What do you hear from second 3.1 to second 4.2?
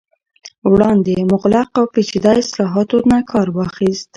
نه کار واخست